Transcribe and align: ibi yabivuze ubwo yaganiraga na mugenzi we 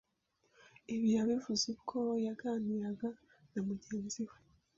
ibi 0.93 1.07
yabivuze 1.17 1.63
ubwo 1.73 1.99
yaganiraga 2.25 3.09
na 3.51 3.59
mugenzi 3.67 4.21
we 4.29 4.37